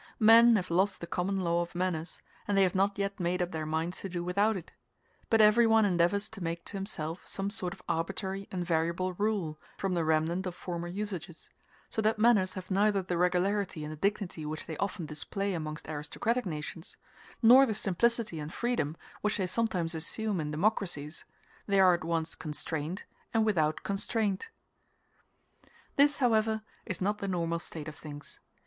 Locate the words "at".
21.93-22.03